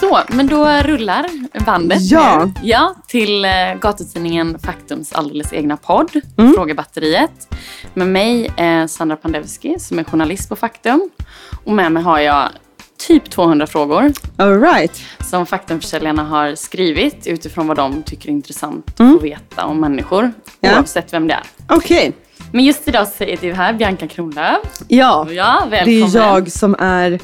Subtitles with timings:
[0.00, 1.26] Så, men då rullar
[1.66, 2.44] bandet Ja.
[2.44, 2.52] nu.
[2.62, 3.50] Ja, till eh,
[3.80, 6.54] gatutidningen Faktums alldeles egna podd, Mm.
[6.54, 7.54] Frågebatteriet.
[7.94, 11.10] Med mig eh, Sandra Pandevski som är journalist på Faktum.
[11.64, 12.48] Och med mig har jag
[13.06, 15.02] typ 200 frågor All right.
[15.30, 19.12] som Faktumförsäljarna har skrivit utifrån vad de tycker är intressant att Mm.
[19.12, 20.32] få veta om människor.
[20.60, 20.76] Ja.
[20.76, 21.42] Oavsett vem det är.
[21.68, 22.12] Okej.
[22.52, 24.58] Men just idag så är du här, Bianca Kronlöf.
[24.88, 25.26] Ja.
[25.30, 26.02] Ja, Det välkommen.
[26.02, 27.18] är jag som är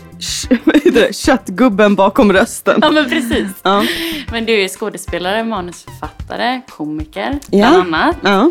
[1.12, 2.78] köttgubben bakom rösten.
[2.82, 3.48] Ja, men precis.
[3.62, 3.82] Ja.
[4.32, 7.70] Men du är skådespelare, manusförfattare, komiker Ja.
[7.70, 8.16] bland annat.
[8.22, 8.50] Ja.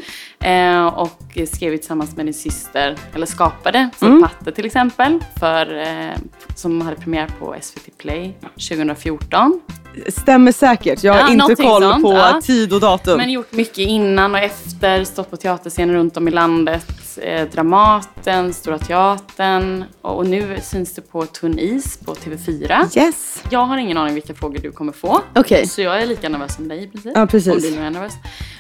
[0.49, 4.27] Eh, och skrev tillsammans med din syster, eller skapade, för Mm.
[4.55, 6.15] Till exempel, för, eh,
[6.55, 8.37] som hade premiär på SVT Play
[8.69, 9.61] 2014.
[10.07, 11.03] Stämmer säkert.
[11.03, 13.17] Jag har Ja, inte koll sånt, på tid och datum.
[13.17, 16.85] Men gjort mycket innan och efter, stått på teaterscener runt om i landet.
[17.17, 22.97] Eh, Dramaten, Stora Teatern och, och nu syns du på Tunn is på TV4.
[22.97, 23.43] Yes.
[23.49, 25.21] Jag har ingen aning vilka frågor du kommer få.
[25.35, 25.67] Okej.
[25.67, 27.11] Så jag är lika nervös som dig i princip.
[27.15, 27.53] Ja, precis.
[27.53, 28.13] Om du nu är nervös.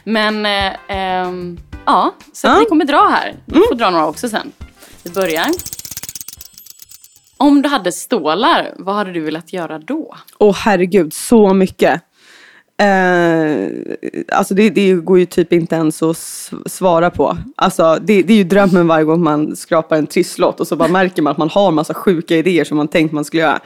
[0.03, 2.51] Men eh, ehm, ja, så Ja.
[2.51, 2.63] Mm.
[2.63, 3.35] vi kommer dra här.
[3.45, 4.51] Du får dra några också sen.
[5.03, 5.45] Vi börjar.
[7.37, 10.15] Om du hade stålar, vad hade du velat göra då?
[10.37, 12.01] Åh herregud, så mycket.
[12.77, 13.69] Eh,
[14.31, 16.17] alltså det, det går ju typ inte ens att
[16.65, 17.37] svara på.
[17.55, 20.89] Alltså det, det är ju drömmen varje gång man skrapar en trisslott och så bara
[20.89, 23.59] märker man att man har massa sjuka idéer som man tänkt man skulle göra.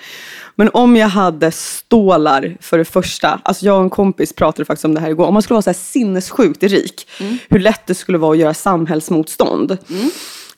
[0.55, 4.85] Men om jag hade stålar för det första, alltså jag och en kompis pratade faktiskt
[4.85, 7.07] om det här igår, om man skulle vara så här sinnessjukt rik,
[7.49, 9.77] hur lätt det skulle vara att göra samhällsmotstånd.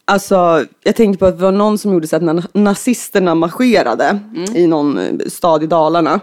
[0.05, 4.19] Alltså, jag tänkte på att det var någon som gjorde så att när nazisterna marscherade
[4.55, 6.19] i någon eh, stad i Dalarna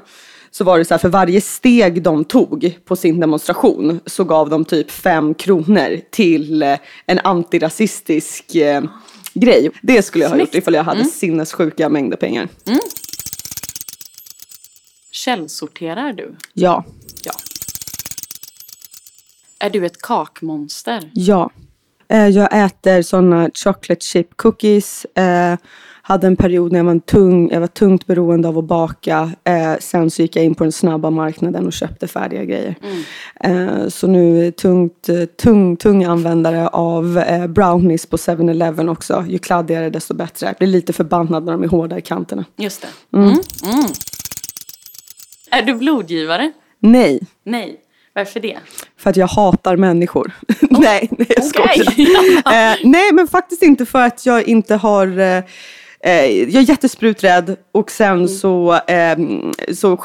[0.59, 4.51] så var det så här, för varje steg de tog på sin demonstration så gav
[4.51, 8.83] de typ fem kronor till eh, en antirasistisk eh,
[9.35, 9.71] grej.
[9.83, 12.49] Det skulle jag ha gjort ifall jag hade sinnessjuka mängder pengar.
[15.11, 16.37] Källsorterar du?
[16.53, 16.85] Ja.
[17.23, 17.33] Ja.
[19.59, 21.11] Är du ett kakmonster?
[21.15, 21.51] Ja.
[22.09, 25.07] Eh, jag äter sådana chocolate chip cookies.
[25.15, 25.59] Eh,
[26.03, 29.33] hade en period när jag var, tung, jag var tungt beroende av att baka.
[29.45, 32.75] Eh, sen så gick jag in på den snabba marknaden och köpte färdiga grejer.
[33.41, 35.09] Eh, så nu är tungt,
[35.43, 39.25] tung, tung användare av brownies på 7-Eleven också.
[39.29, 40.47] Ju kladdigare desto bättre.
[40.47, 42.45] Jag blir lite förbannad när de är hårda i kanterna.
[42.57, 43.17] Just det.
[43.19, 43.29] Mm.
[43.29, 43.87] Mm.
[45.51, 46.53] Är du blodgivare?
[46.81, 47.81] Nej, Nej.
[48.19, 48.59] Varför det?
[48.99, 50.33] för att jag hatar människor.
[50.61, 51.85] nej, nej jag skojar.
[51.89, 52.07] Okej.
[52.47, 55.19] eh, nej, men faktiskt inte för att jag inte har...
[55.19, 55.43] Eh,
[56.01, 59.19] eh, jag är jättespruträdd och sen så, eh,
[59.75, 59.97] så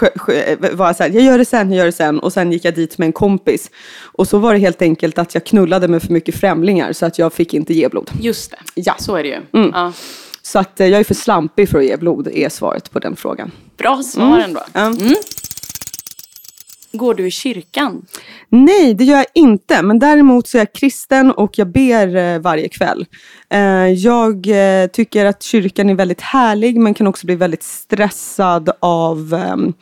[0.71, 2.19] var jag så här, jag gör det sen, jag gör det sen.
[2.19, 3.71] Och sen gick jag dit med en kompis.
[4.01, 7.19] Och så var det helt enkelt att jag knullade med för mycket främlingar så att
[7.19, 8.11] jag fick inte ge blod.
[8.19, 8.57] Just det.
[8.75, 8.95] Ja.
[8.99, 9.61] Så är det ju.
[9.61, 9.71] Mm.
[9.73, 9.93] Ja.
[10.41, 13.15] Så att eh, jag är för slampig för att ge blod, är svaret på den
[13.15, 13.51] frågan.
[13.77, 14.59] Bra svar ändå.
[14.73, 14.93] Ja.
[16.95, 18.05] Går du i kyrkan?
[18.49, 19.81] Nej, det gör jag inte.
[19.81, 23.05] Men däremot så är jag kristen och jag ber eh, varje kväll.
[23.49, 28.69] Eh, jag eh, tycker att kyrkan är väldigt härlig men kan också bli väldigt stressad
[28.79, 29.73] av ehm,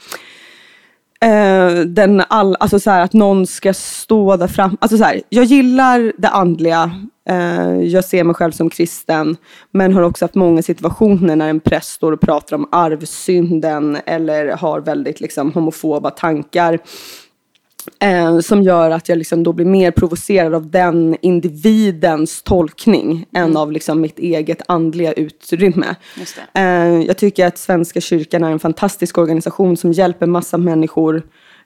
[1.26, 4.78] eh, den all, alltså så här, att någon ska stå där fram.
[4.82, 6.92] Alltså så här, jag gillar det andliga.
[7.30, 9.38] Eh, jag ser mig själv som kristen.
[9.72, 14.48] Men har också haft många situationer när en präst står och pratar om arvsynden eller
[14.48, 16.80] har väldigt liksom, homofoba tankar.
[18.00, 23.58] Eh, som gör att jag liksom då blir mer provocerad av den individens tolkning än
[23.58, 25.96] av liksom mitt eget andliga utrymme.
[26.54, 26.64] Eh,
[27.02, 31.24] jag tycker att Svenska kyrkan är en fantastisk organisation som hjälper massa människor.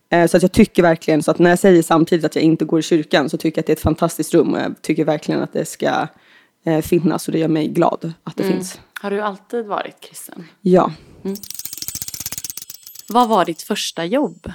[0.10, 2.66] Eh, så att jag tycker verkligen, så att när jag säger samtidigt att jag inte
[2.66, 5.06] går i kyrkan så tycker jag att det är ett fantastiskt rum och jag tycker
[5.06, 6.08] verkligen att det ska
[6.66, 8.80] eh, finnas och det gör mig glad att det finns.
[9.02, 10.48] Har du alltid varit kristen?
[10.62, 10.92] Ja.
[13.10, 14.52] Vad var ditt första jobb?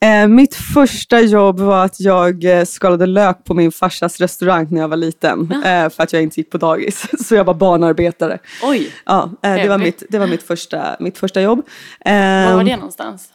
[0.00, 4.80] Eh, mitt första jobb var att jag eh, skalade lök på min farsas restaurang när
[4.80, 5.52] jag var liten.
[5.64, 7.06] Eh, för att jag inte gick på dagis.
[7.26, 8.38] Så jag var barnarbetare.
[8.62, 11.62] Oj, Ja, eh, det, var mitt, det var mitt första, mitt första jobb.
[12.04, 13.28] var var det någonstans?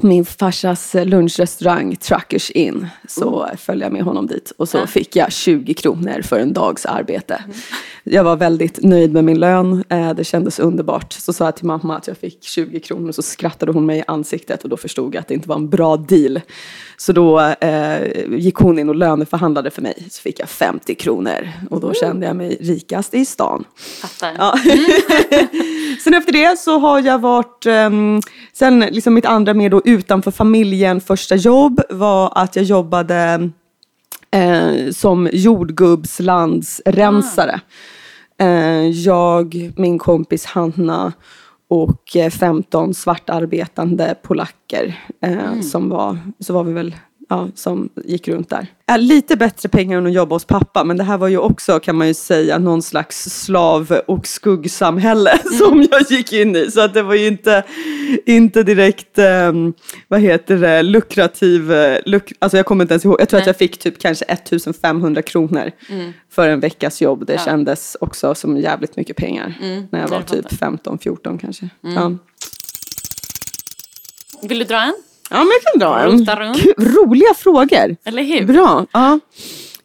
[0.00, 2.86] på min farsas lunchrestaurang Truckers Inn.
[3.08, 4.52] Så eh, följde jag med honom dit.
[4.56, 4.86] Och så Ja.
[4.86, 7.44] fick jag 20 kronor för en dags arbete.
[8.04, 9.84] Jag var väldigt nöjd med min lön.
[10.16, 11.12] Det kändes underbart.
[11.12, 13.12] Så sa jag till mamma att jag fick 20 kronor.
[13.12, 14.62] Så skrattade hon mig i ansiktet.
[14.62, 16.40] Och då förstod jag att det inte var en bra deal.
[16.96, 20.06] Så då eh, gick hon in och löneförhandlade för mig.
[20.10, 21.48] Så fick jag 50 kronor.
[21.70, 23.64] Och då kände jag mig rikast i stan.
[24.00, 24.34] Fattar.
[24.38, 24.58] Ja.
[26.04, 28.20] sen efter det så har jag varit, ehm,
[28.52, 33.50] sen liksom mitt andra mer då utanför familjen första jobb var att jag jobbade
[34.30, 37.60] eh, som jordgubbslandsrensare.
[38.38, 41.12] Eh, jag, min kompis Hanna
[41.70, 44.98] och eh, 15 svartarbetande polacker.
[45.20, 46.94] Eh, som var, så var vi väl
[47.30, 48.66] ja, som gick runt där.
[48.86, 51.80] Är lite bättre pengar än att jobba hos pappa, men det här var ju också
[51.80, 56.70] kan man ju säga någon slags slav och skuggsamhälle som jag gick in i.
[56.70, 57.64] Så att det var ju inte,
[58.26, 59.52] inte direkt, eh,
[60.08, 63.46] vad heter det, lukrativ, eh, luk, alltså jag kommer inte ens ihåg, jag tror att
[63.46, 65.70] jag fick typ kanske 1500 kronor
[66.30, 67.26] för en veckas jobb.
[67.26, 67.38] Det Ja.
[67.44, 69.54] kändes också som jävligt mycket pengar
[69.90, 71.68] när jag var jag typ 15-14 kanske.
[71.80, 72.12] Ja.
[74.42, 74.94] Vill du dra en?
[75.30, 76.26] Ja, men jag kan dra en.
[76.94, 77.96] Roliga frågor.
[78.04, 78.46] Eller hur?
[78.46, 78.86] Bra.
[78.92, 79.18] Ja.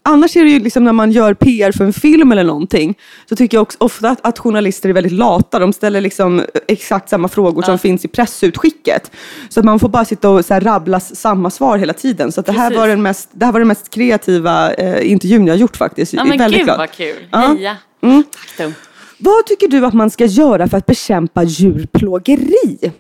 [0.07, 2.97] Annars är det ju liksom när man gör PR för en film eller någonting
[3.30, 5.59] så tycker jag också ofta att, att journalister är väldigt lata.
[5.59, 9.12] De ställer liksom exakt samma frågor som finns i pressutskicket.
[9.50, 12.31] Så att man får bara sitta och så rabbla samma svar hela tiden.
[12.31, 12.80] Så det, här Precis.
[12.80, 16.13] var den mest, det här var den mest kreativa eh, intervjun jag har gjort faktiskt.
[16.13, 16.77] Ja men väldigt gud glad.
[16.77, 17.27] vad kul.
[17.31, 17.38] Ja.
[17.39, 17.77] Heja.
[18.03, 18.24] Mm.
[18.24, 18.74] Tack Tum.
[19.18, 22.91] Vad tycker du att man ska göra för att bekämpa djurplågeri?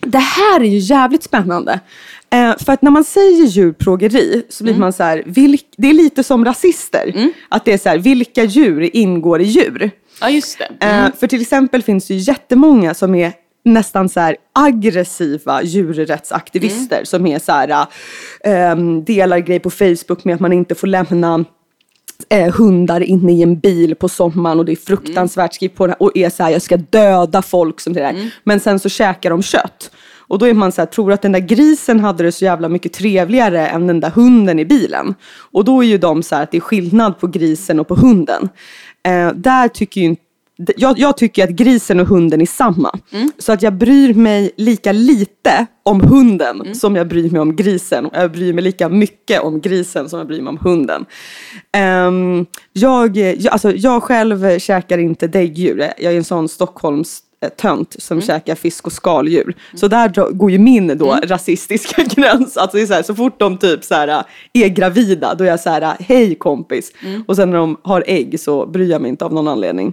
[0.00, 1.80] Det här är ju jävligt spännande.
[2.32, 5.94] Eh, för att när man säger djurplågeri så blir man så här, vilk, det är
[5.94, 7.30] lite som rasister.
[7.48, 9.90] Att det är så här, vilka djur ingår i djur?
[10.20, 10.86] Ja just det.
[10.86, 13.32] Eh, för till exempel finns det ju jättemånga som är
[13.64, 17.86] nästan så här aggressiva djurrättsaktivister som är så här,
[18.44, 18.76] eh,
[19.06, 21.44] delar grejer på Facebook med att man inte får lämna
[22.28, 25.94] eh, hundar inne i en bil på sommaren och det är fruktansvärt skriv på det
[25.94, 28.32] och är så här, jag ska döda folk som det där.
[28.44, 29.90] Men sen så käkar de kött.
[30.30, 32.68] Och då är man så här, tror att den där grisen hade det så jävla
[32.68, 35.14] mycket trevligare än den där hunden i bilen.
[35.52, 37.94] Och då är ju de så här att det är skillnad på grisen och på
[37.94, 38.48] hunden.
[39.06, 40.22] Eh, där tycker ju inte
[40.76, 42.98] jag, jag tycker att grisen och hunden är samma.
[43.38, 48.06] Så att jag bryr mig lika lite om hunden som jag bryr mig om grisen.
[48.06, 51.04] Och jag bryr mig lika mycket om grisen som jag bryr mig om hunden.
[51.72, 55.92] Ehm, jag, jag, alltså, jag själv käkar inte däggdjur.
[55.98, 59.56] Jag är en sån Stockholms tönt som käkar fisk och skaldjur.
[59.74, 62.56] Så där går ju min då rasistiska gräns.
[62.56, 65.48] Alltså det är så, här, så fort de typ så här, är gravida då är
[65.48, 66.92] jag så här, hej kompis.
[67.26, 69.92] Och sen när de har ägg så bryr jag mig inte av någon anledning.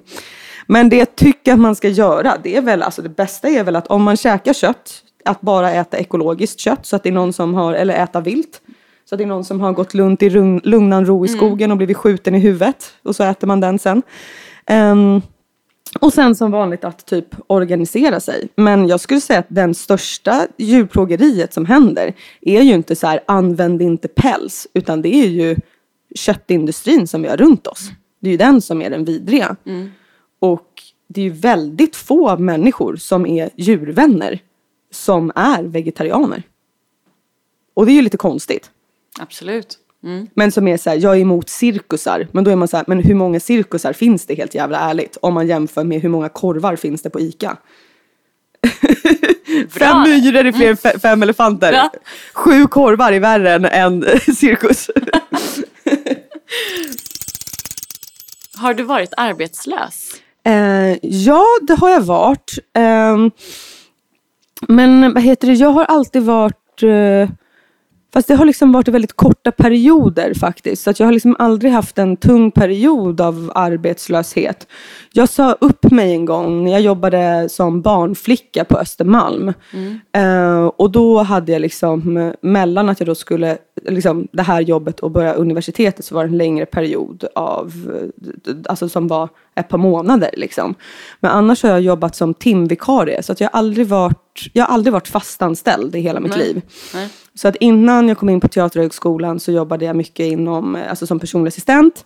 [0.67, 3.63] Men det jag tycker att man ska göra, det är väl, alltså det bästa är
[3.63, 7.13] väl att om man käkar kött, att bara äta ekologiskt kött så att det är
[7.13, 8.61] någon som har, eller äta vilt.
[9.09, 11.71] Så att det är någon som har gått lugnt i lugn- lugnan ro i skogen
[11.71, 12.93] och blivit skjuten i huvudet.
[13.03, 14.01] Och så äter man den sen.
[14.65, 15.21] Ehm,
[15.99, 18.47] och sen som vanligt att typ organisera sig.
[18.55, 23.19] Men jag skulle säga att den största djurplågeriet som händer är ju inte så här
[23.25, 24.67] använd inte päls.
[24.73, 25.55] Utan det är ju
[26.15, 27.89] köttindustrin som vi har runt oss.
[28.21, 29.55] Det är ju den som är den vidriga.
[30.39, 30.67] Och
[31.07, 34.39] det är ju väldigt få människor som är djurvänner
[34.91, 36.43] som är vegetarianer.
[37.73, 38.71] Och det är ju lite konstigt.
[39.19, 39.77] Absolut.
[40.03, 40.27] Mm.
[40.33, 42.27] Men som är så här, jag är emot cirkusar.
[42.31, 45.17] Men då är man så här, men hur många cirkusar finns det helt jävla ärligt?
[45.21, 47.57] Om man jämför med hur många korvar finns det på ICA.
[49.69, 51.71] fem myror är fler än fe- fem elefanter.
[51.71, 51.91] Bra.
[52.33, 54.89] Sju korvar är värre än en cirkus.
[58.57, 60.11] Har du varit arbetslös?
[60.47, 62.57] Eh, ja, det har jag varit.
[62.73, 63.17] Eh,
[64.67, 66.83] men vad heter det, jag har alltid varit...
[66.83, 67.29] Eh,
[68.13, 70.83] Fast det har liksom varit väldigt korta perioder faktiskt.
[70.83, 74.67] Så att jag har liksom aldrig haft en tung period av arbetslöshet.
[75.13, 79.53] Jag sa upp mig en gång när jag jobbade som barnflicka på Östermalm.
[80.11, 84.99] Eh, och då hade jag liksom, mellan att jag då skulle, liksom det här jobbet
[84.99, 87.73] och börja universitetet så var det en längre period av,
[88.69, 90.75] alltså som var ett par månader liksom.
[91.19, 94.73] Men annars har jag jobbat som timvikarie så att jag har aldrig varit, jag har
[94.73, 96.47] aldrig varit fastanställd i hela mitt Nej.
[96.47, 96.61] liv.
[96.93, 97.09] Nej.
[97.37, 101.07] Så att innan jag kom in på Teaterhögskolan så jobbade jag mycket inom, eh, alltså
[101.07, 102.05] som personlig assistent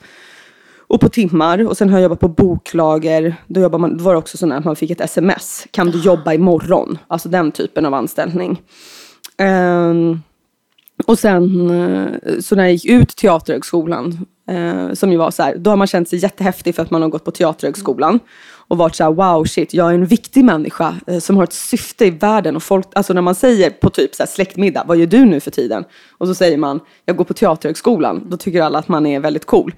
[0.91, 1.67] och på timmar.
[1.67, 3.35] Och sen har jag jobbat på boklager.
[3.47, 5.67] Då, jobbar man, då var det också så att man fick ett sms.
[5.71, 6.97] Kan du jobba imorgon?
[7.07, 8.61] Alltså den typen av anställning.
[9.37, 10.21] Um,
[11.05, 15.55] och sen eh, så när jag gick ut Teaterhögskolan, eh, som ju var så här,
[15.55, 18.19] då har man känt sig jättehäftig för att man har gått på Teaterhögskolan.
[18.71, 21.53] Och varit så här, wow shit, jag är en viktig människa eh, som har ett
[21.53, 22.55] syfte i världen.
[22.55, 25.39] Och folk, alltså när man säger på typ så här släktmiddag, vad gör du nu
[25.39, 25.83] för tiden?
[26.17, 28.27] Och så säger man, jag går på Teaterhögskolan.
[28.29, 29.73] Då tycker alla att man är väldigt cool.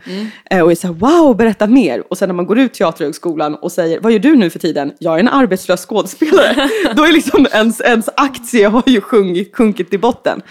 [0.49, 2.03] Eh, och är så här, wow, berätta mer.
[2.09, 4.93] Och sen när man går ut Teaterhögskolan och säger, vad gör du nu för tiden?
[4.99, 6.69] Jag är en arbetslös skådespelare.
[6.95, 10.41] Då är liksom ens, ens aktie har ju sjunkit, sjunkit i botten.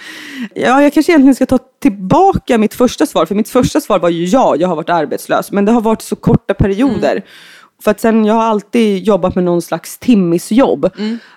[0.54, 3.26] Ja, jag kanske egentligen ska ta tillbaka mitt första svar.
[3.26, 5.52] För mitt första svar var ju ja, jag har varit arbetslös.
[5.52, 7.24] Men det har varit så korta perioder.
[7.82, 10.90] För att sen, jag har alltid jobbat med någon slags timmisjobb.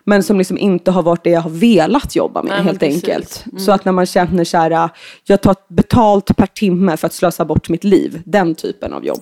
[0.03, 3.45] Men som liksom inte har varit det jag har velat jobba med Nej, helt enkelt.
[3.57, 4.87] Så att när man känner så här, äh,
[5.23, 8.21] jag tar betalt per timme för att slösa bort mitt liv.
[8.25, 9.19] Den typen av jobb.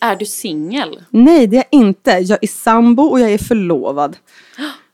[0.00, 1.02] Är du singel?
[1.10, 2.10] Nej, det är jag inte.
[2.10, 4.16] Jag är sambo och jag är förlovad.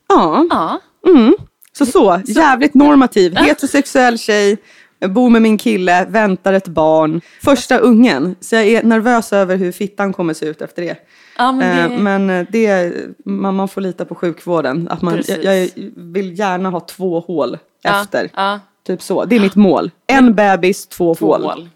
[0.08, 0.80] Ja, Ja.
[1.06, 1.34] mm.
[1.72, 2.20] så så.
[2.26, 3.36] Jävligt normativ.
[3.36, 4.56] Heterosexuell tjej.
[5.02, 7.20] Jag bor med min kille, väntar ett barn.
[7.40, 8.36] Första ungen.
[8.40, 10.96] Så jag är nervös över hur fittan kommer se ut efter det.
[11.36, 11.98] ja men Eh, det...
[11.98, 12.94] Men det,
[13.24, 14.88] man, man får lita på sjukvården.
[14.88, 18.30] Att man, jag, jag vill gärna ha två hål ja, efter.
[18.34, 19.24] Ja, Typ så.
[19.24, 19.90] Det är mitt mål.
[20.06, 21.42] En bebis, två, två hål.
[21.42, 21.68] hål.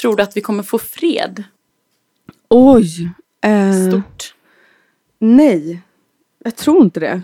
[0.00, 1.44] Tror du att vi kommer få fred?
[2.48, 3.10] Oj.
[3.44, 4.34] Eh, Stort.
[5.18, 5.80] nej,
[6.44, 7.22] jag tror inte det.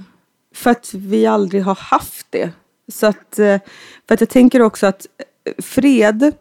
[0.55, 2.51] För att vi aldrig har haft det.
[2.93, 3.59] Så att, eh,
[4.09, 5.07] för att jag tänker också att
[5.45, 6.33] eh, fred,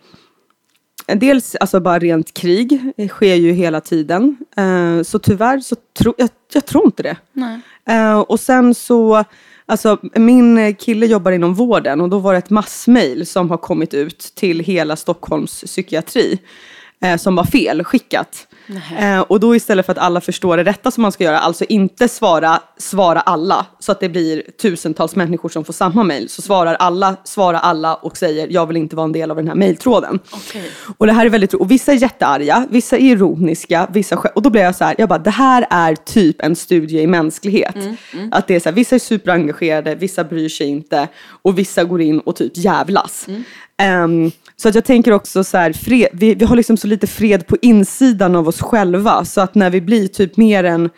[1.08, 4.38] dels alltså bara rent krig, eh, sker ju hela tiden.
[4.58, 7.18] Eh, Så tyvärr så tror jag, jag tror inte det.
[7.34, 7.60] Nej.
[7.90, 9.24] Eh, och sen så,
[9.66, 13.94] alltså min kille jobbar inom vården och då var det ett massmail som har kommit
[13.94, 16.40] ut till hela Stockholms psykiatri.
[17.05, 18.47] Eh, som var felskickat.
[19.00, 21.65] Eh, och då istället för att alla förstår det rätta som man ska göra, alltså
[21.69, 26.41] inte svara, svara alla, så att det blir tusentals människor som får samma mail, så
[26.41, 29.55] svarar alla, svarar alla och säger jag vill inte vara en del av den här
[29.55, 30.19] mejltråden.
[30.31, 30.71] Okej.
[30.97, 34.41] Och det här är väldigt ro- och vissa är jättearga, vissa är ironiska, vissa och
[34.41, 37.75] då blir jag så här, jag bara det här är typ en studie i mänsklighet.
[38.31, 41.07] Att det är så här, vissa är superengagerade, vissa bryr sig inte
[41.43, 43.27] och vissa går in och typ jävlas.
[43.84, 47.08] Um, så att jag tänker också så här, fred, vi, vi har liksom så lite
[47.08, 50.89] fred på insidan av oss själva så att när vi blir typ mer än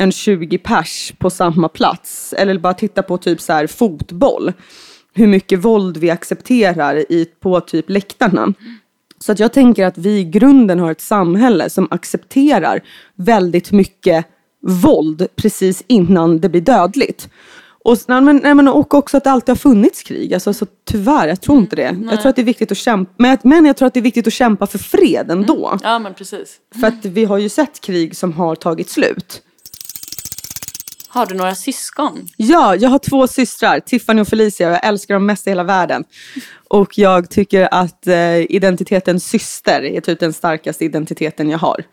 [0.00, 2.34] än 20 pers på samma plats.
[2.38, 4.52] Eller bara titta på typ så här fotboll.
[5.14, 8.52] Hur mycket våld vi accepterar i, på typ läktarna.
[9.18, 12.80] Så att jag tänker att vi i grunden har ett samhälle som accepterar
[13.14, 14.26] väldigt mycket
[14.62, 17.28] våld precis innan det blir dödligt.
[17.84, 20.34] Och, nej, men, nej, men, och också att det alltid har funnits krig.
[20.34, 21.96] Alltså, så tyvärr, jag tror inte det.
[22.10, 23.12] Jag tror att det är viktigt att kämpa.
[23.16, 25.78] Men, jag- men jag tror att det är viktigt att kämpa för fred ändå.
[25.82, 26.56] Ja men precis.
[26.80, 29.42] För att vi har ju sett krig som har tagit slut.
[31.08, 32.28] Har du några syskon?
[32.36, 36.04] Ja, jag har två systrar, Tiffany och Felicia jag älskar dem mest i hela världen.
[36.68, 41.84] Och jag tycker att eh, identiteten syster är typ den starkaste identiteten jag har.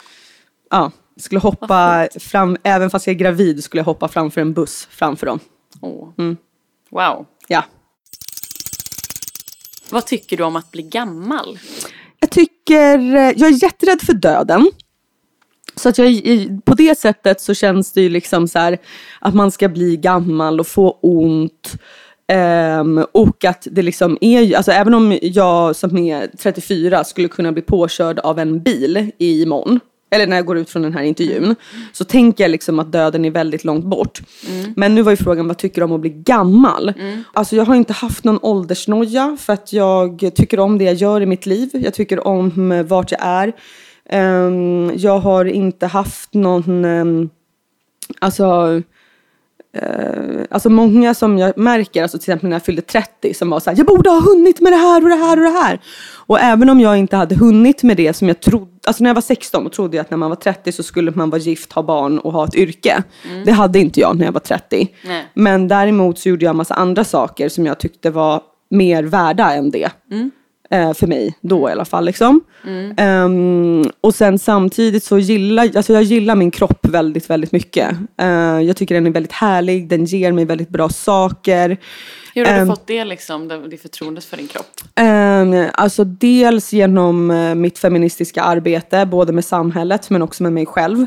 [0.69, 4.87] Ja, skulle hoppa fram, även fast jag är gravid skulle jag hoppa framför en buss
[4.91, 5.39] framför dem.
[5.81, 6.09] Åh.
[6.17, 6.37] Mm.
[6.89, 7.25] Wow.
[7.47, 7.63] Ja.
[9.89, 11.59] Vad tycker du om att bli gammal?
[12.19, 14.71] Jag tycker, eh, jag är jätterädd för döden.
[15.75, 16.21] Så att jag,
[16.65, 18.77] på det sättet så känns det ju liksom så här
[19.19, 21.73] att man ska bli gammal och få ont.
[22.27, 27.27] Ehm, och att det liksom är ju, alltså även om jag som är 34 skulle
[27.27, 29.79] kunna bli påkörd av en bil imorgon.
[30.15, 31.55] Eller när jag går ut från den här intervjun.
[31.93, 34.21] Så tänker jag liksom att döden är väldigt långt bort.
[34.75, 36.93] Men nu var ju frågan, vad tycker du om att bli gammal?
[37.33, 41.21] Alltså jag har inte haft någon åldersnoja för att jag tycker om det jag gör
[41.21, 41.69] i mitt liv.
[41.73, 43.53] Jag tycker om vart jag är.
[44.09, 47.29] Ehm, jag har inte haft någon, ehm,
[48.19, 48.81] alltså
[50.49, 53.69] alltså många som jag märker, alltså till exempel när jag fyllde 30, som var så
[53.69, 55.79] här, jag borde ha hunnit med det här och det här och det här.
[56.27, 59.15] Och även om jag inte hade hunnit med det som jag trodde, alltså när jag
[59.15, 61.73] var 16 då trodde jag att när man var 30 så skulle man vara gift,
[61.73, 63.03] ha barn och ha ett yrke.
[63.45, 64.87] Det hade inte jag när jag var 30.
[65.05, 65.25] Nej.
[65.33, 69.53] Men däremot så gjorde jag en massa andra saker som jag tyckte var mer värda
[69.53, 69.89] än det.
[70.75, 72.05] Eh, för mig då i alla fall.
[72.05, 72.41] Liksom.
[72.97, 77.91] Ehm, och sen samtidigt så gillar alltså jag gillar min kropp väldigt, väldigt mycket.
[78.21, 78.27] Eh,
[78.61, 81.77] jag tycker den är väldigt härlig, den ger mig väldigt bra saker.
[82.35, 82.67] Hur har Ehm.
[82.67, 84.65] du fått det liksom, det, det förtroendet för din kropp?
[84.99, 90.65] Um, alltså dels genom eh, mitt feministiska arbete, både med samhället men också med mig
[90.65, 91.05] själv.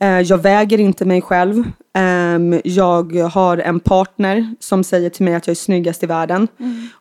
[0.00, 1.64] Eh, jag väger inte mig själv.
[1.94, 6.48] Ehm, jag har en partner som säger till mig att jag är snyggast i världen.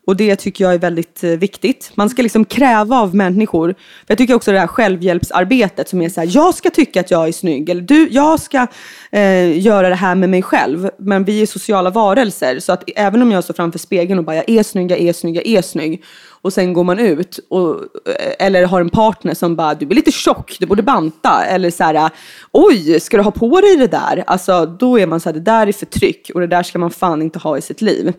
[0.06, 1.92] Och det tycker jag är väldigt eh, viktigt.
[1.96, 3.74] Man ska liksom kräva av människor.
[3.74, 7.12] För jag tycker också det här självhjälpsarbetet som är så här, jag ska tycka att
[7.12, 7.70] jag är snygg.
[7.70, 8.68] Eller du, jag ska
[9.12, 10.89] eh, göra det här med mig själv.
[10.98, 12.60] Men vi är sociala varelser.
[12.60, 15.13] Så att även om jag står framför spegeln och bara, jag är snygg, jag är
[15.13, 16.04] snygg, jag är snygg.
[16.41, 17.75] Och sen går man ut och,
[18.06, 21.46] eh, eller har en partner som bara, du är lite tjock, du borde banta.
[21.46, 22.10] Eller så här,
[22.51, 24.24] oj, ska du ha på dig det där?
[24.27, 26.91] Alltså då är man så här, det där är förtryck och det där ska man
[26.91, 28.13] fan inte ha i sitt liv.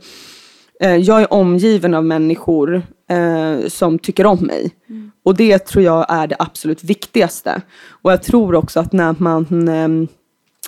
[0.81, 4.71] Eh, Jag är omgiven av människor eh, som tycker om mig.
[5.25, 7.63] Och det tror jag är det absolut viktigaste.
[8.03, 10.09] Och jag tror också att när man eh,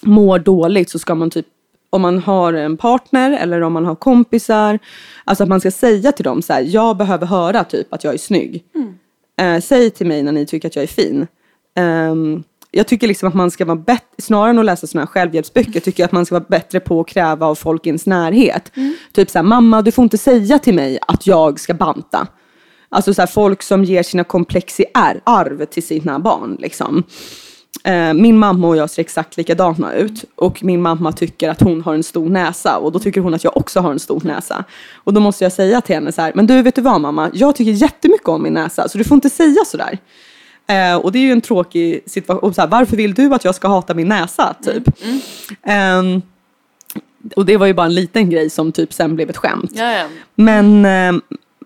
[0.02, 1.46] mår dåligt så ska man typ
[1.90, 4.78] om man har en partner eller om man har kompisar,
[5.24, 8.14] alltså att man ska säga till dem så här, jag behöver höra typ att jag
[8.14, 8.64] är snygg.
[9.40, 11.26] Eh, säg till mig när ni tycker att jag är fin.
[11.76, 15.12] Ehm, jag tycker liksom att man ska vara bättre, snarare än att läsa sådana här
[15.12, 18.06] självhjälpsböcker, tycker jag att man ska vara bättre på att kräva av folk i ens
[18.06, 18.72] närhet.
[19.12, 22.26] Typ såhär, mamma du får inte säga till mig att jag ska banta.
[22.88, 26.56] Alltså så här, folk som ger sina komplex i ar- arv till sina barn.
[26.60, 27.02] Liksom.
[27.84, 31.82] Eh, min mamma och jag ser exakt likadana ut och min mamma tycker att hon
[31.82, 34.64] har en stor näsa och då tycker hon att jag också har en stor näsa.
[34.94, 37.30] Och då måste jag säga till henne så här, men du vet du vad mamma,
[37.34, 39.98] jag tycker jättemycket om min näsa så du får inte säga sådär.
[40.66, 43.54] Eh, och det är ju en tråkig situation, så här, varför vill du att jag
[43.54, 44.82] ska hata min näsa typ?
[45.62, 46.22] Ehm,
[47.36, 49.70] och det var ju bara en liten grej som typ sen blev ett skämt.
[49.74, 50.06] Ja, ja.
[50.34, 51.20] Men, eh,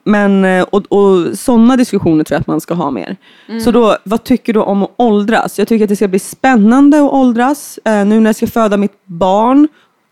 [0.04, 3.16] men eh, och, och sådana diskussioner tror jag att man ska ha mer.
[3.60, 5.58] Så då, vad tycker du om att åldras?
[5.58, 7.78] Jag tycker att det ska bli spännande att åldras.
[7.84, 9.68] Eh, nu när jag ska föda mitt barn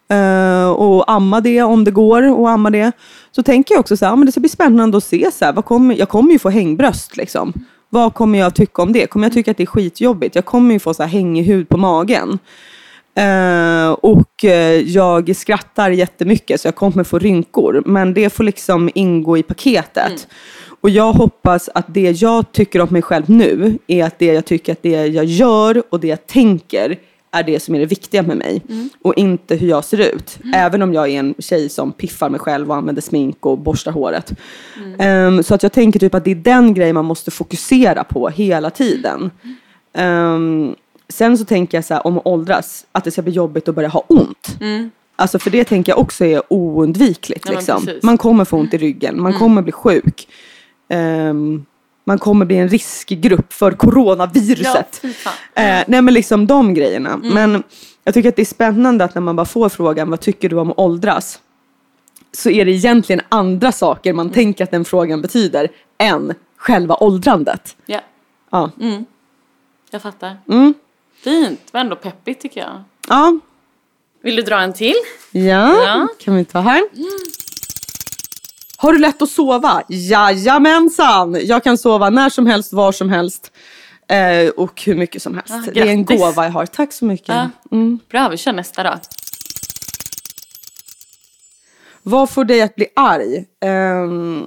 [0.08, 2.92] eh, och amma det om det går och amma det.
[3.30, 5.52] Så tänker jag också så här, men det ska bli spännande att se så här,
[5.52, 7.52] vad kommer, jag kommer ju få hängbröst liksom.
[7.88, 9.06] Vad kommer jag tycka om det?
[9.06, 10.34] Kommer jag tycka att det är skitjobbigt?
[10.34, 12.38] Jag kommer ju få så här hängig hud på magen.
[13.14, 17.82] Eh, och eh, jag skrattar jättemycket så jag kommer få rynkor.
[17.86, 20.28] Men det får liksom ingå i paketet.
[20.80, 24.44] Och jag hoppas att det jag tycker om mig själv nu är att det jag
[24.44, 26.98] tycker att det jag gör och det jag tänker
[27.32, 28.62] är det som är det viktiga med mig.
[29.02, 30.38] Och inte hur jag ser ut.
[30.54, 33.92] Även om jag är en tjej som piffar mig själv och använder smink och borstar
[33.92, 34.32] håret.
[34.98, 38.28] Ehm, så att jag tänker typ att det är den grejen man måste fokusera på
[38.28, 39.30] hela tiden.
[39.94, 40.74] Ehm,
[41.12, 43.74] sen så tänker jag så här, om att åldras, att det ska bli jobbigt att
[43.74, 44.58] börja ha ont.
[45.16, 47.46] Alltså för det tänker jag också är oundvikligt.
[47.48, 47.88] Ja, liksom.
[48.02, 50.28] Man kommer få ont i ryggen, man kommer bli sjuk.
[50.88, 51.66] Ehm,
[52.04, 55.00] man kommer bli en riskgrupp för coronaviruset.
[55.02, 55.62] Ja.
[55.62, 57.20] Eh, nej men liksom de grejerna.
[57.22, 57.62] Men
[58.04, 60.56] jag tycker att det är spännande att när man bara får frågan vad tycker du
[60.56, 61.40] om att åldras?
[62.32, 67.76] Så är det egentligen andra saker man tänker att den frågan betyder än själva åldrandet.
[67.86, 68.00] ja,
[68.50, 68.70] Ja.
[69.90, 70.36] jag fattar.
[70.48, 70.74] Mm.
[71.24, 72.82] Fint, men ändå peppigt tycker jag.
[73.08, 73.38] Ja.
[74.22, 74.94] Vill du dra en till?
[75.30, 75.40] ja,
[75.84, 76.08] Ja.
[76.20, 76.82] kan vi ta här.
[78.76, 79.82] Har du lätt att sova?
[79.88, 81.38] Jajamensan!
[81.42, 83.52] Jag kan sova när som helst, var som helst.
[84.08, 85.50] Eh, och hur mycket som helst.
[85.52, 86.66] Ah, det är en gåva jag har.
[86.66, 87.28] Tack så mycket.
[87.28, 87.50] Ja.
[87.72, 87.98] Mm.
[88.10, 88.94] Bra, vi kör nästa då.
[92.02, 93.44] Vad får dig att bli arg?
[93.60, 94.44] Ehm,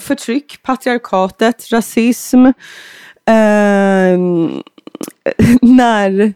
[0.00, 2.46] förtryck, patriarkatet, rasism.
[3.26, 4.62] ehm,
[5.62, 6.34] när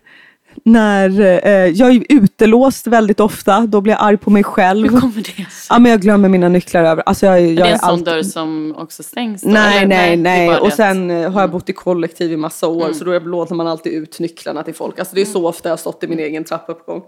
[0.65, 4.91] när eh, jag är utelåst väldigt ofta, då blir jag arg på mig själv.
[4.93, 5.45] Hur kommer det sig?
[5.69, 7.03] Ja, men jag glömmer mina nycklar över.
[7.07, 9.43] Alltså jag, jag är det en sån alltid- dörr som också stängs?
[9.43, 9.51] då?
[9.51, 10.49] Nej, Eller nej, nej.
[10.49, 13.55] det Och sen eh, har jag bott i kollektiv i massa år så då låter
[13.55, 14.99] man alltid ut nycklarna till folk.
[14.99, 17.03] Alltså det är så ofta jag har stått i min egen trappuppgång.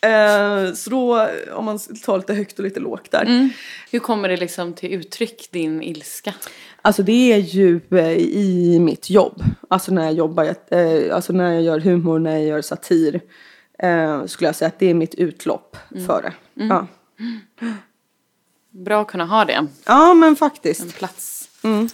[0.00, 3.50] Eh, så då, om man tar lite högt och lite lågt där.
[3.90, 6.34] Hur kommer det liksom till uttryck, din ilska?
[6.82, 9.42] Alltså det är ju eh, i mitt jobb.
[9.70, 13.20] Alltså när jag jobbar, eh, alltså när jag gör humor, när jag gör satir.
[13.78, 16.64] Eh, skulle jag säga att det är mitt utlopp för det.
[16.64, 16.86] Ja.
[18.70, 20.80] Bra att kunna ha det, ja, men faktiskt.
[20.80, 21.50] en plats.
[21.64, 21.88] Mm.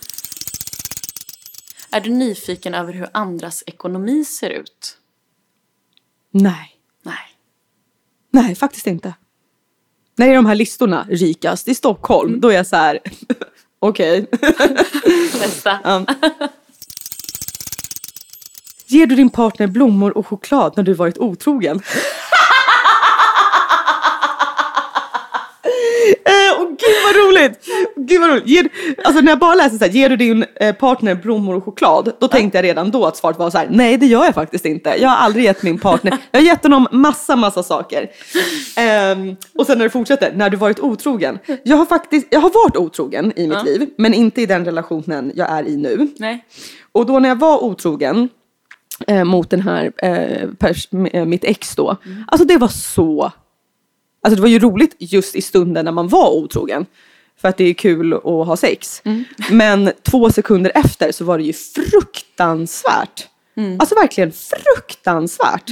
[1.91, 4.99] Är du nyfiken över hur andras ekonomi ser ut?
[6.31, 6.74] Nej.
[8.35, 8.55] Nej.
[8.55, 9.15] Faktiskt inte.
[10.17, 12.99] När det är de här listorna, rikast i Stockholm, då är jag så här,
[13.79, 14.27] okej.
[15.41, 15.79] Nästa.
[15.85, 16.05] Ja.
[18.87, 21.83] Ger du din partner blommor och choklad när du varit otrogen?
[26.61, 27.67] Åh gud vad roligt!
[27.97, 28.47] Gud vad roligt.
[28.47, 28.69] Ger,
[29.05, 32.13] alltså när jag bara läser så här, ger du din eh, partner blommor och choklad?
[32.21, 34.65] Då tänkte jag redan då att svaret var så här, nej det gör jag faktiskt
[34.67, 34.95] inte.
[35.01, 38.11] Jag har aldrig gett min partner, jag har gett honom massa massa saker.
[38.77, 41.39] Ehm, och sen när det fortsätter, när du varit otrogen.
[41.65, 45.33] Jag har faktiskt, jag har varit otrogen i mitt liv, men inte i den relationen
[45.35, 46.09] jag är i nu.
[46.19, 46.45] Nej.
[46.93, 48.29] Och då när jag var otrogen
[49.07, 51.97] eh, mot den här, eh, pers- mitt ex då.
[52.27, 53.33] Alltså det var så,
[54.25, 56.87] alltså det var ju roligt just i stunden när man var otrogen.
[57.41, 59.03] För att det är kul att ha sex.
[59.51, 63.29] Men två sekunder efter så var det ju fruktansvärt.
[63.79, 65.71] Alltså verkligen fruktansvärt.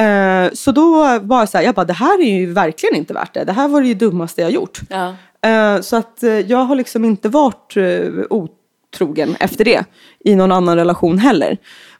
[0.00, 3.14] Eh, så då var jag så här, jag bara det här är ju verkligen inte
[3.14, 3.44] värt det.
[3.44, 4.80] Det här var det ju dummaste jag gjort.
[4.90, 5.14] Ja.
[5.48, 7.74] Eh, Så att eh, jag har liksom inte varit
[8.30, 9.84] otrogen efter det
[10.24, 11.58] i någon annan relation heller.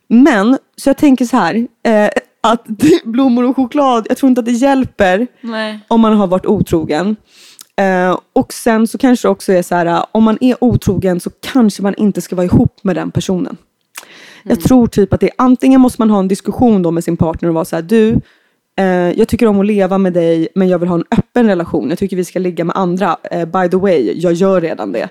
[0.08, 2.10] Men, så jag tänker så här, eh,
[2.52, 2.66] att
[3.04, 5.80] blommor och choklad, jag tror inte att det hjälper Nej.
[5.88, 7.16] om man har varit otrogen.
[7.76, 11.20] Eh, och sen så kanske det också är så här, eh, om man är otrogen
[11.20, 13.56] så kanske man inte ska vara ihop med den personen.
[14.48, 17.16] Jag tror typ att det är antingen måste man ha en diskussion då med sin
[17.16, 18.20] partner och vara så här, du,
[18.78, 21.88] eh, jag tycker om att leva med dig men jag vill ha en öppen relation.
[21.88, 23.16] Jag tycker vi ska ligga med andra.
[23.30, 25.08] Eh, by the way, jag gör redan det.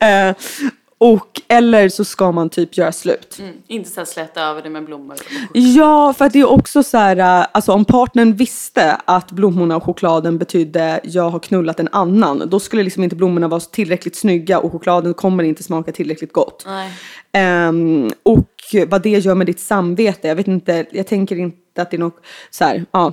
[0.06, 0.34] eh,
[0.98, 3.36] Och, eller så ska man typ göra slut.
[3.40, 3.54] Mm.
[3.66, 5.16] Inte så här släta över det med blommor.
[5.52, 9.76] Ja, för att det är också så här, äh, alltså om partnern visste att blommorna
[9.76, 14.16] och chokladen betydde jag har knullat en annan, då skulle liksom inte blommorna vara tillräckligt
[14.16, 16.66] snygga och chokladen kommer inte smaka tillräckligt gott.
[17.32, 18.50] Ehm, och
[18.88, 21.98] vad det gör med ditt samvete, jag vet inte, jag tänker inte att det är
[21.98, 23.12] något så här, ja.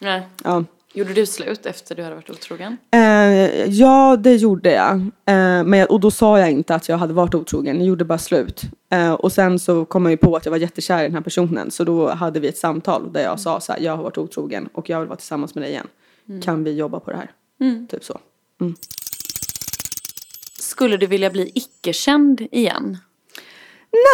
[0.00, 0.22] Nej.
[0.44, 0.64] ja.
[0.98, 2.76] Gjorde du slut efter du hade varit otrogen?
[2.94, 4.94] Eh, ja, det gjorde jag.
[5.00, 8.04] Eh, men, jag- och då sa jag inte att jag hade varit otrogen, jag gjorde
[8.04, 8.62] bara slut.
[8.92, 11.20] Eh, och sen så kom jag ju på att jag var jättekär i den här
[11.20, 11.70] personen.
[11.70, 14.68] Så då hade vi ett samtal där jag sa så här, jag har varit otrogen
[14.72, 15.86] och jag vill vara tillsammans med dig igen.
[16.42, 17.30] Kan vi jobba på det här?
[17.90, 18.18] Typ så.
[20.60, 22.98] Skulle du vilja bli icke-känd igen?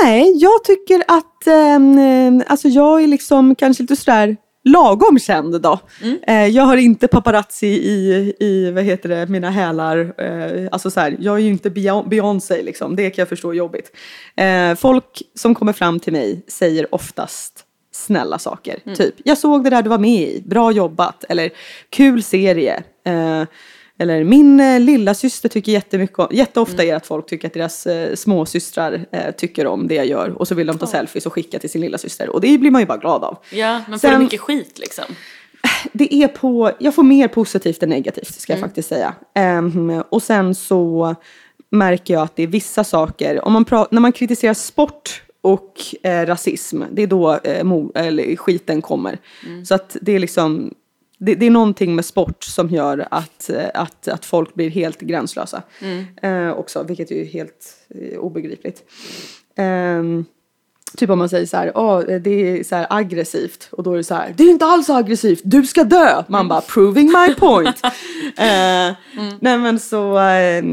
[0.02, 5.78] Nej, jag tycker att ehm, alltså jag är liksom kanske lite sådär lagom känd då.
[6.26, 10.14] Eh, jag har inte paparazzi i, i vad heter det, mina hälar.
[10.18, 13.50] Eh, alltså så här, jag är ju inte Beyon- Beyoncé liksom, det kan jag förstå
[13.50, 13.90] är jobbigt.
[14.36, 18.78] Eh, folk som kommer fram till mig säger oftast snälla saker.
[18.94, 21.24] Typ, jag såg det där du var med i, bra jobbat.
[21.28, 21.50] Eller
[21.90, 22.82] kul serie.
[23.98, 27.54] Eller min eh, lilla syster tycker jättemycket om, jätteofta är det att folk tycker att
[27.54, 30.28] deras eh, småsystrar eh, tycker om det jag gör.
[30.28, 32.28] Och så vill de ta selfies och skicka till sin lilla syster.
[32.30, 33.38] Och det blir man ju bara glad av.
[33.52, 35.04] Ja, men får Sen- du mycket skit liksom?
[35.92, 39.14] Det är på, jag får mer positivt än negativt ska jag faktiskt säga.
[39.34, 41.14] Ehm, och sen så
[41.70, 45.74] märker jag att det är vissa saker, om man pra- när man kritiserar sport och
[46.02, 49.18] eh, rasism, det är då eh, mo- eller skiten kommer.
[49.64, 50.74] Så att det är liksom,
[51.24, 55.00] det, det är någonting med sport som gör att, eh, att, att folk blir helt
[55.00, 55.62] gränslösa.
[56.22, 58.82] Eh, också, vilket är ju helt eh, obegripligt.
[59.56, 60.24] Ehm,
[60.96, 63.96] Typ om man säger så här, "Åh, det är så här aggressivt och då är
[63.96, 66.22] det så här, det är inte alls aggressivt, du ska dö.
[66.28, 67.84] Man bara, proving my point.
[68.36, 68.92] eh,
[69.40, 70.64] Nej men så, eh,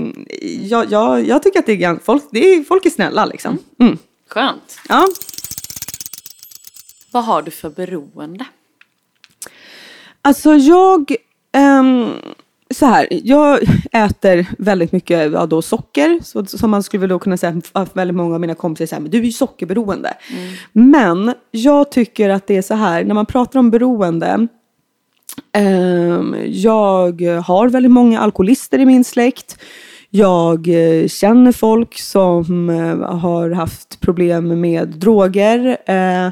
[0.61, 3.57] jag, jag, jag tycker att det är, folk, det är, folk är snälla liksom.
[3.79, 3.97] Mm.
[4.29, 4.79] Skönt.
[4.89, 5.07] Ja.
[7.11, 8.45] Vad har du för beroende?
[10.21, 11.15] Alltså jag,
[11.53, 12.09] ehm,
[12.73, 13.59] så här, jag
[13.91, 16.19] äter väldigt mycket ja, då socker.
[16.23, 19.01] Så, som man skulle väl då kunna säga att väldigt många av mina kompisar säger,
[19.01, 20.13] men du är ju sockerberoende.
[20.71, 24.47] Men jag tycker att det är så här, när man pratar om beroende.
[25.53, 29.57] ehm, jag har väldigt många alkoholister i min släkt.
[30.13, 35.77] Jag eh, känner folk som eh, har haft problem med droger.
[35.85, 36.31] Eh,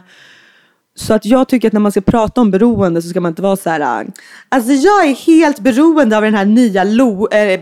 [0.99, 3.41] så att jag tycker att när man ska prata om beroende så ska man inte
[3.41, 4.01] vara så här.
[4.01, 4.07] Äh.
[4.49, 7.59] Alltså jag är helt beroende av den här nya lo, äh,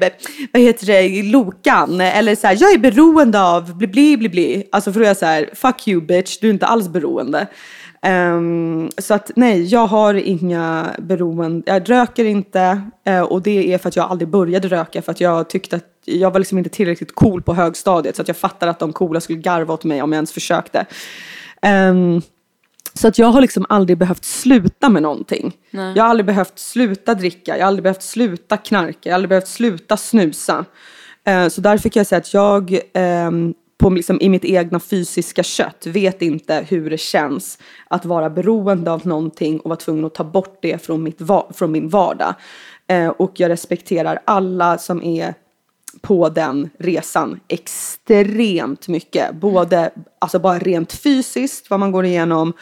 [0.54, 2.02] vad heter det, Lokan.
[2.02, 4.68] Eller så här, jag är beroende av bli bli bli bli.
[4.72, 7.48] Alltså för då är jag så här, fuck you bitch, du är inte alls beroende.
[8.08, 12.82] Um, så att nej, jag har inga beroende, jag röker inte.
[13.10, 15.86] uh, och det är för att jag aldrig började röka för att jag tyckte att
[16.06, 18.16] jag var liksom inte tillräckligt cool på högstadiet.
[18.16, 20.86] Så att jag fattade att de coola skulle garva åt mig om jag ens försökte.
[21.90, 22.22] Um,
[22.98, 25.58] så att jag har liksom aldrig behövt sluta med någonting.
[25.96, 29.30] Jag har aldrig behövt sluta dricka, jag har aldrig behövt sluta knarka, jag har aldrig
[29.30, 30.66] behövt sluta snusa.
[31.26, 35.44] Eh, så därför kan jag säga att jag ehm, på liksom, i mitt egna fysiska
[35.44, 37.58] kött vet inte hur det känns
[37.88, 41.48] att vara beroende av någonting och vara tvungen att ta bort det från, mitt va-
[41.54, 42.34] från min vardag.
[42.88, 45.34] Eh, och jag respekterar alla som är
[46.02, 49.36] på den resan extremt mycket.
[49.36, 52.54] Både alltså bara rent fysiskt, vad man går igenom,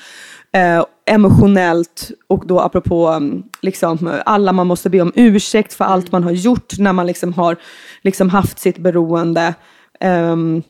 [0.51, 6.11] eh, emotionellt och då apropå mm, liksom, alla man måste be om ursäkt för allt
[6.11, 7.57] man har gjort när man liksom har
[8.01, 9.53] liksom haft sitt beroende.
[10.03, 10.63] Um,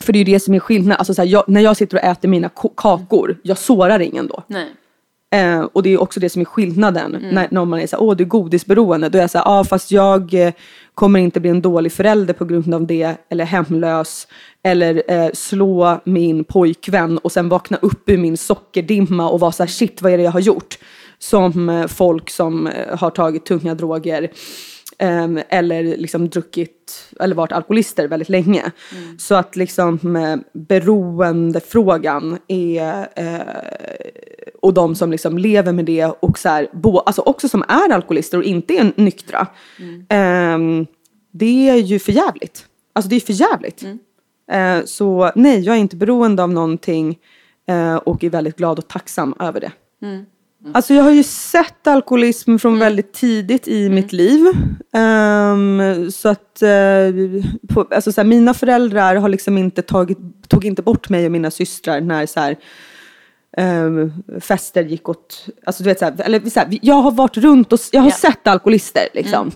[0.00, 0.98] för det är ju det som är skillnaden.
[0.98, 4.42] Alltså, här, jag, när jag sitter och äter mina kakor, jag sårar ingen då.
[4.46, 4.74] Nej.
[5.34, 7.18] Eh, och det är också det som är skillnaden.
[7.32, 9.08] När, när man är såhär, åh du är godisberoende.
[9.08, 10.52] Då är jag såhär, ja ah, fast jag eh,
[10.94, 13.16] kommer inte bli en dålig förälder på grund av det.
[13.28, 14.28] Eller hemlös.
[14.62, 19.68] Eller eh, slå min pojkvän och sen vakna upp ur min sockerdimma och vara såhär,
[19.68, 20.78] shit vad är det jag har gjort?
[21.18, 24.30] Som eh, folk som eh, har tagit tunga droger.
[24.98, 28.70] ehm, eller liksom druckit, eller varit alkoholister väldigt länge.
[29.18, 33.08] Så att liksom eh, beroendefrågan är
[34.66, 37.92] och de som liksom lever med det och så här, bo, alltså också som är
[37.92, 39.46] alkoholister och inte är nyktra.
[40.08, 40.86] ehm,
[41.32, 42.66] det är ju för jävligt.
[42.92, 43.82] Alltså det är för jävligt.
[44.52, 47.18] Eh, så nej, jag är inte beroende av någonting
[47.68, 49.72] eh, och är väldigt glad och tacksam över det.
[50.74, 54.46] Alltså jag har ju sett alkoholism från väldigt tidigt i mitt liv.
[54.92, 57.08] Ehm, så att eh,
[57.68, 61.32] på, alltså så här, mina föräldrar har liksom inte tagit, tog inte bort mig och
[61.32, 62.56] mina systrar när så här,
[63.56, 67.36] ehm, fester gick åt, alltså du vet så här, eller så här, jag har varit
[67.36, 68.14] runt och jag har Ja.
[68.16, 69.50] sett alkoholister liksom.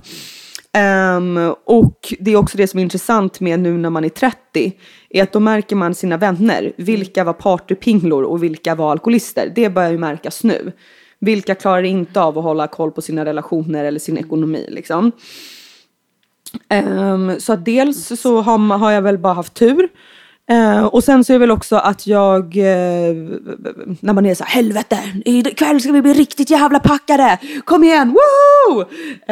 [0.72, 4.72] Ehm, och det är också det som är intressant med nu när man är 30,
[5.10, 6.72] är att då märker man sina vänner.
[6.76, 9.52] Vilka var partypinglor och vilka var alkoholister?
[9.54, 10.72] Det börjar ju märkas nu.
[11.18, 15.12] Vilka klarar inte av att hålla koll på sina relationer eller sin ekonomi liksom.
[16.68, 19.88] Ehm, så att dels så har, har jag väl bara haft tur.
[20.50, 23.14] Eh, och sen så är det väl också att jag, eh,
[24.00, 28.08] när man är så här, helvete, ikväll ska vi bli riktigt jävla packade, kom igen,
[28.08, 28.80] woo!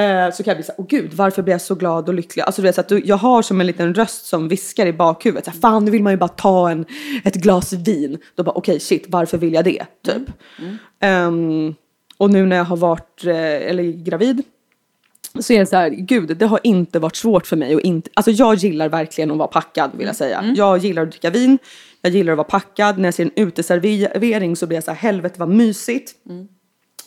[0.03, 2.15] Eh, så kan jag bli så här, åh gud, varför blir jag så glad och
[2.15, 2.43] lycklig?
[2.43, 4.93] Alltså du vet, så att du, jag har som en liten röst som viskar i
[4.93, 6.85] bakhuvudet, så här, fan nu vill man ju bara ta en,
[7.25, 8.19] ett glas vin.
[8.35, 9.85] Då bara, okej okay, shit, varför vill jag det?
[10.05, 10.29] Typ.
[10.59, 10.79] Mm.
[11.01, 11.75] Mm.
[12.17, 14.43] och nu när jag har varit, eh, eller gravid,
[15.41, 18.11] så är det så här, gud det har inte varit svårt för mig och inte,
[18.15, 20.39] alltså jag gillar verkligen att vara packad vill jag säga.
[20.39, 20.55] Mm.
[20.55, 21.59] Jag gillar att dricka vin,
[22.03, 24.99] jag gillar att vara packad, när jag ser en uteservering så blir jag så här,
[24.99, 26.13] helvete vad mysigt.
[26.29, 26.49] Mm.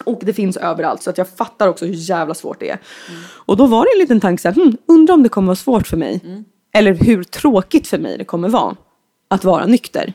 [0.03, 2.79] Och det finns överallt så att jag fattar också hur jävla svårt det är.
[3.09, 3.21] Mm.
[3.29, 5.55] Och då var det en liten tanke så här, hm, undrar om det kommer vara
[5.55, 6.19] svårt för mig.
[6.23, 6.45] Mm.
[6.73, 8.75] Eller hur tråkigt för mig det kommer vara
[9.27, 10.13] att vara nykter.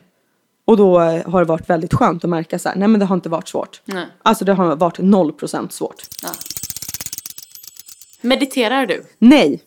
[0.64, 3.14] Och då har det varit väldigt skönt att märka så här, nej men det har
[3.14, 3.82] inte varit svårt.
[3.84, 4.06] Nej.
[4.22, 6.02] Alltså det har varit noll procent svårt.
[6.22, 6.28] Ja.
[8.20, 9.04] Mediterar du?
[9.18, 9.62] Nej.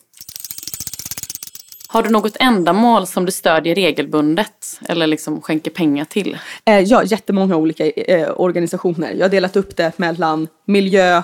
[1.88, 6.38] Har du något ändamål som du stödjer regelbundet eller liksom skänker pengar till?
[6.64, 9.12] Eh, ja, jättemånga olika eh, organisationer.
[9.12, 11.22] Jag har delat upp det mellan miljö,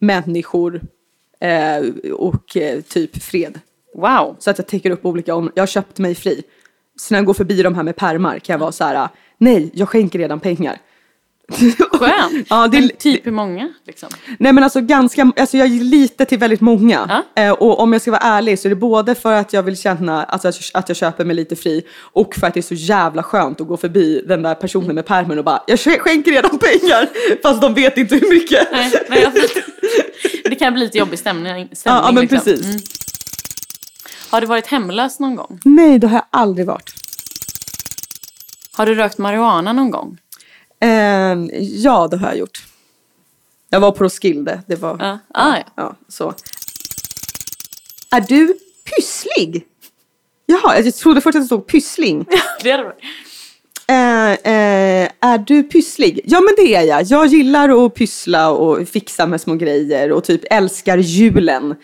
[0.00, 0.80] människor
[1.40, 2.56] eh, och
[2.88, 3.60] typ fred.
[3.94, 4.36] Wow.
[4.38, 5.52] Så att jag täcker upp olika områden.
[5.56, 6.42] Jag har köpt mig fri.
[6.96, 9.70] Så när jag går förbi de här med permar kan jag vara så här, nej,
[9.74, 10.78] jag skänker redan pengar.
[11.92, 12.46] Skönt.
[12.50, 13.72] ja, det är, typ hur många?
[13.86, 14.08] Liksom?
[14.38, 17.22] Nej men alltså ganska, alltså jag ger lite till väldigt många.
[17.36, 17.42] Ja.
[17.42, 19.76] Eh, och om jag ska vara ärlig så är det både för att jag vill
[19.76, 23.22] känna alltså, att jag köper mig lite fri och för att det är så jävla
[23.22, 27.08] skönt att gå förbi den där personen med pärmen och bara jag skänker redan pengar
[27.42, 28.68] fast de vet inte hur mycket.
[28.72, 29.32] Nej, nej, jag
[30.44, 31.68] det kan bli lite jobbig stämning.
[31.72, 32.38] stämning ja, ja men liksom.
[32.38, 32.66] precis.
[32.66, 32.80] Mm.
[34.30, 35.60] Har du varit hemlös någon gång?
[35.64, 36.90] Nej det har jag aldrig varit.
[38.72, 40.18] Har du rökt marijuana någon gång?
[40.80, 42.66] Eh, ja, det har jag gjort.
[43.70, 44.62] Jag var på Roskilde.
[44.66, 44.96] Det var...
[45.00, 45.18] Ja.
[45.34, 45.64] Ah, ja.
[45.76, 45.96] ja.
[46.08, 46.34] så.
[48.10, 49.66] Är du pysslig?
[50.46, 52.26] Jaha, jag trodde först att det stod pyssling.
[52.62, 52.92] det är det.
[53.90, 56.20] Eh, eh, är du pysslig?
[56.24, 57.02] Ja men det är jag.
[57.02, 61.74] Jag gillar att pyssla och fixa med små grejer och typ älskar julen.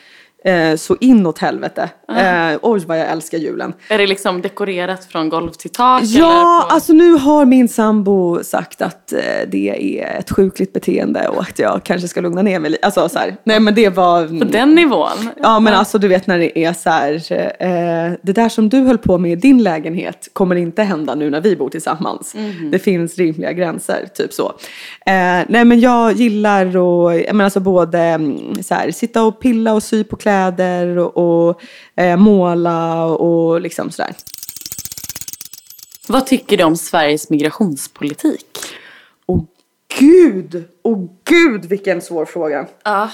[0.46, 1.90] Eh, så inåt helvete.
[2.09, 3.72] Eh, oj vad jag älskar julen.
[3.88, 6.02] Är det liksom dekorerat från golv till tak?
[6.04, 11.42] Ja, alltså nu har min sambo sagt att eh, det är ett sjukligt beteende och
[11.42, 12.87] att jag kanske ska lugna ner mig lite.
[12.87, 14.38] Alltså så här, nej men det var...
[14.38, 15.30] På den nivån?
[15.42, 17.14] Ja men alltså du vet när det är så här,
[17.59, 21.30] eh, det där som du höll på med i din lägenhet kommer inte hända nu
[21.30, 22.35] när vi bor tillsammans.
[22.35, 22.70] Mm.
[22.70, 24.46] Det finns rimliga gränser, typ så.
[25.07, 29.72] Eh, nej men jag gillar att, men alltså både mm, så här, sitta och pilla
[29.72, 31.62] och sy på kläder kläder och, och
[31.96, 34.14] eh, måla och liksom sådär.
[36.08, 38.46] Vad tycker du om Sveriges migrationspolitik?
[39.26, 39.44] Åh oh,
[39.98, 40.64] gud!
[40.82, 42.66] Åh oh, gud vilken svår fråga.
[42.84, 43.10] Ja.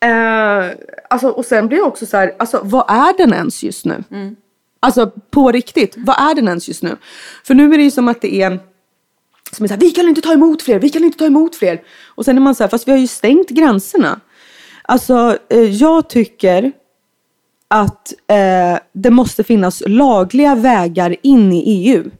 [0.00, 0.70] Eh,
[1.10, 4.04] alltså, och sen blir jag också så här, alltså vad är den ens just nu?
[4.10, 4.36] Mm.
[4.80, 6.96] Alltså på riktigt, vad är den ens just nu?
[7.44, 8.58] För nu är det ju som att det är
[9.52, 11.56] som är så här, vi kan inte ta emot fler, vi kan inte ta emot
[11.56, 11.82] fler.
[12.16, 14.20] Och sen är man så här, fast vi har ju stängt gränserna.
[14.90, 16.72] Alltså, eh, jag tycker
[17.68, 22.10] att eh, det måste finnas lagliga vägar in i EU.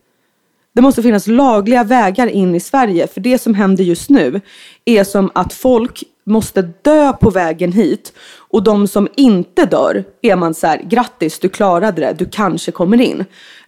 [0.74, 3.07] Det måste finnas lagliga vägar in i Sverige.
[3.07, 4.40] För det som händer just nu
[4.85, 8.12] är som att folk måste dö på vägen hit.
[8.37, 12.72] Och de som inte dör är man så här, grattis du klarade det, du kanske
[12.72, 13.24] kommer in.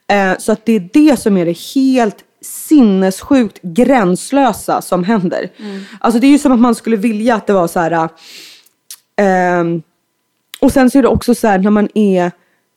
[0.07, 5.51] Eh, så att det är det som är det helt sinnessjukt gränslösa som händer.
[5.57, 5.83] Mm.
[6.01, 8.09] Alltså det är ju som att man skulle vilja att det var så här
[9.21, 9.83] Um,
[10.61, 12.31] och sen så är det också så här när man är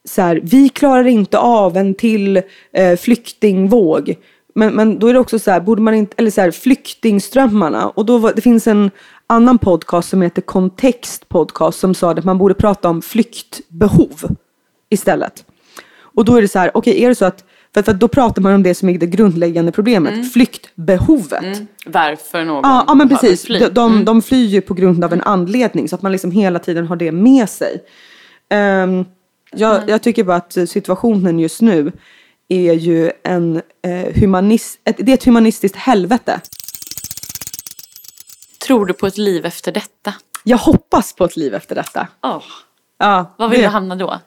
[0.06, 2.42] så här, vi klarar inte av en till
[2.74, 4.16] eh, flyktingvåg.
[4.56, 7.90] Men, men då är det också så här, borde man inte, eller så här, flyktingströmmarna.
[7.90, 8.92] Och då var, det finns en
[9.28, 14.36] annan podcast som heter Kontext podcast som sa att man borde prata om flyktbehov
[14.90, 15.46] istället.
[15.96, 18.08] Och då är det så här, okej okay, är det så att för, för då
[18.08, 20.26] pratar man om det som är det grundläggande problemet, mm.
[20.26, 21.44] flyktbehovet.
[21.44, 21.68] Mm.
[21.86, 23.46] Varför någon Ja, ja men precis.
[23.46, 23.60] Fly.
[23.60, 24.06] De, de, mm.
[24.06, 26.96] de flyr ju på grund av en anledning så att man liksom hela tiden har
[26.96, 27.84] det med sig.
[28.54, 29.06] Um,
[29.52, 29.90] jag, mm.
[29.90, 31.92] jag tycker bara att situationen just nu
[32.48, 36.42] är ju en eh, humanist, ett, det är ett humanistiskt helvete.
[38.68, 40.14] Tror du på ett liv efter detta?
[40.44, 42.08] Jag hoppas på ett liv efter detta.
[42.22, 42.44] Oh.
[42.98, 44.20] Ja, Var vill det, du hamna då?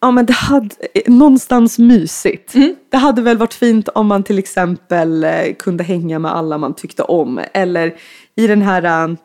[0.00, 0.74] Ja men det hade,
[1.06, 2.54] någonstans mysigt.
[2.54, 2.76] Mm.
[2.88, 6.74] Det hade väl varit fint om man till exempel eh, kunde hänga med alla man
[6.74, 7.40] tyckte om.
[7.52, 7.94] Eller
[8.34, 9.16] i den här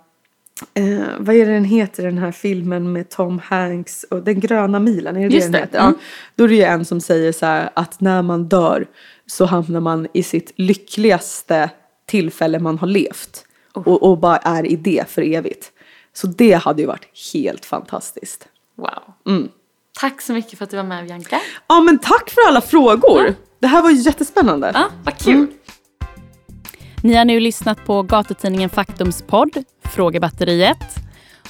[0.73, 4.79] Eh, vad är det den heter den här filmen med Tom Hanks och Den gröna
[4.79, 5.15] milen?
[5.15, 5.79] Är det Just det den heter?
[5.79, 5.93] mm.
[5.97, 6.03] Ja.
[6.35, 8.87] Då är det ju en som säger så här att när man dör
[9.25, 11.69] så hamnar man i sitt lyckligaste
[12.05, 13.45] tillfälle man har levt.
[13.73, 13.87] Oh.
[13.87, 15.71] Och, och bara är i det för evigt.
[16.13, 18.47] Så det hade ju varit helt fantastiskt.
[18.75, 19.33] Wow.
[19.35, 19.49] Mm.
[19.99, 21.39] Tack så mycket för att du var med Bianca.
[21.67, 23.35] Ja men tack för alla frågor.
[23.59, 24.71] Det här var ju jättespännande.
[24.73, 25.35] Ja, vad kul.
[25.35, 25.53] Mm.
[27.03, 30.95] Ni har nu lyssnat på gatutidningen Faktums podd Frågebatteriet.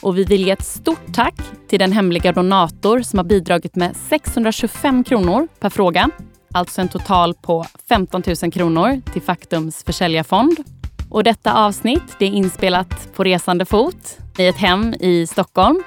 [0.02, 1.36] Och vi vill ge ett stort tack
[1.70, 6.10] till den hemliga donator som har bidragit med 625 kronor per fråga.
[6.54, 10.58] Alltså en total på 15 000 kronor till Faktums försäljarfond.
[11.10, 15.84] Och detta avsnitt det är inspelat på resande fot i ett hem i Stockholm.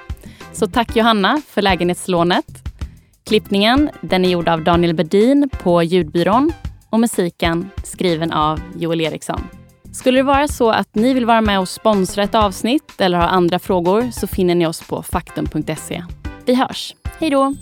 [0.57, 2.45] Så tack Johanna för lägenhetslånet.
[3.25, 6.53] Klippningen den är gjord av Daniel Bedin på ljudbyrån
[6.89, 9.41] och musiken skriven av Joel Eriksson.
[9.91, 13.27] Skulle det vara så att ni vill vara med och sponsra ett avsnitt eller har
[13.27, 16.03] andra frågor så finner ni oss på faktum.se.
[16.45, 16.95] Vi hörs.
[17.19, 17.53] Hej då!